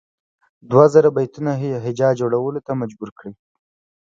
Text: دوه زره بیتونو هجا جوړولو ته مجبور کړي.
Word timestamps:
دوه 0.69 0.85
زره 0.93 1.09
بیتونو 1.15 1.51
هجا 1.85 2.09
جوړولو 2.19 2.59
ته 2.67 2.71
مجبور 2.81 3.09
کړي. 3.17 3.31